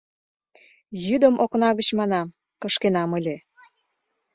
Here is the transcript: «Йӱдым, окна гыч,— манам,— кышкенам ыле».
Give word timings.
«Йӱдым, 1.05 1.35
окна 1.43 1.69
гыч,— 1.77 1.87
манам,— 1.99 2.35
кышкенам 2.61 3.09
ыле». 3.19 3.37